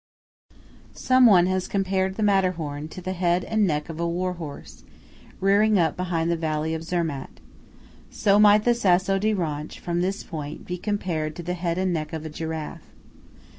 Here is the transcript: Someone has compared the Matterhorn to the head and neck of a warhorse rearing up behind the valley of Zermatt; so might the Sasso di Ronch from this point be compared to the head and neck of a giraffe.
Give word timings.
Someone 0.95 1.45
has 1.45 1.67
compared 1.67 2.15
the 2.15 2.23
Matterhorn 2.23 2.87
to 2.87 3.01
the 3.03 3.13
head 3.13 3.43
and 3.43 3.67
neck 3.67 3.87
of 3.87 3.99
a 3.99 4.07
warhorse 4.07 4.83
rearing 5.39 5.77
up 5.77 5.95
behind 5.95 6.31
the 6.31 6.35
valley 6.35 6.73
of 6.73 6.83
Zermatt; 6.83 7.39
so 8.09 8.39
might 8.39 8.63
the 8.65 8.73
Sasso 8.73 9.19
di 9.19 9.35
Ronch 9.35 9.77
from 9.77 10.01
this 10.01 10.23
point 10.23 10.65
be 10.65 10.79
compared 10.79 11.35
to 11.35 11.43
the 11.43 11.53
head 11.53 11.77
and 11.77 11.93
neck 11.93 12.13
of 12.13 12.25
a 12.25 12.29
giraffe. 12.31 12.87